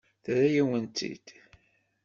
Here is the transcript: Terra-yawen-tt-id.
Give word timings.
Terra-yawen-tt-id. 0.23 1.27